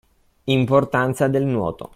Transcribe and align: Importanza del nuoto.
Importanza 0.45 1.27
del 1.29 1.43
nuoto. 1.45 1.89